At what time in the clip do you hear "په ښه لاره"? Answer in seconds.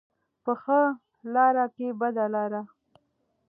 0.43-1.65